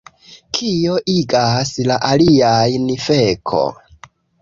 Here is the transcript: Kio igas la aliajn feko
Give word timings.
Kio 0.57 0.95
igas 1.13 1.75
la 1.91 1.99
aliajn 2.15 2.91
feko 3.07 3.65